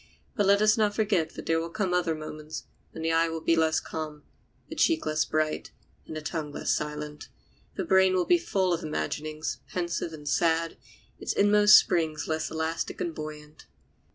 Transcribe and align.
But 0.35 0.47
let 0.47 0.63
us 0.63 0.79
not 0.79 0.95
forget 0.95 1.35
that 1.35 1.45
there 1.45 1.59
will 1.59 1.69
come 1.69 1.93
other 1.93 2.15
moments, 2.15 2.63
when 2.89 3.03
the 3.03 3.11
eye 3.11 3.29
will 3.29 3.39
be 3.39 3.55
less 3.55 3.79
calm, 3.79 4.23
the 4.67 4.73
cheek 4.75 5.05
less 5.05 5.25
bright, 5.25 5.69
and 6.07 6.15
the 6.15 6.23
tongue 6.23 6.51
less 6.51 6.75
silent; 6.75 7.29
the 7.75 7.85
brain 7.85 8.15
will 8.15 8.25
be 8.25 8.39
full 8.39 8.73
of 8.73 8.83
imaginings, 8.83 9.59
pensive 9.71 10.11
and 10.11 10.27
sad, 10.27 10.77
its 11.19 11.33
inmost 11.33 11.77
springs 11.77 12.27
less 12.27 12.49
elastic 12.49 12.99
and 12.99 13.13
buoyant. 13.13 13.67